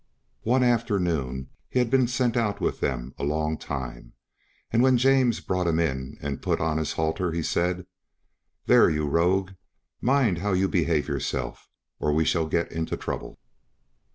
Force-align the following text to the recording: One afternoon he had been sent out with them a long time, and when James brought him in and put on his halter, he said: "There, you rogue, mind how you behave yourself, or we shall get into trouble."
One 0.41 0.63
afternoon 0.63 1.51
he 1.69 1.77
had 1.77 1.91
been 1.91 2.07
sent 2.07 2.35
out 2.35 2.59
with 2.59 2.79
them 2.79 3.13
a 3.19 3.23
long 3.23 3.55
time, 3.59 4.13
and 4.71 4.81
when 4.81 4.97
James 4.97 5.41
brought 5.41 5.67
him 5.67 5.77
in 5.77 6.17
and 6.21 6.41
put 6.41 6.59
on 6.59 6.79
his 6.79 6.93
halter, 6.93 7.31
he 7.33 7.43
said: 7.43 7.85
"There, 8.65 8.89
you 8.89 9.07
rogue, 9.07 9.51
mind 10.01 10.39
how 10.39 10.53
you 10.53 10.67
behave 10.67 11.07
yourself, 11.07 11.69
or 11.99 12.11
we 12.13 12.25
shall 12.25 12.47
get 12.47 12.71
into 12.71 12.97
trouble." 12.97 13.37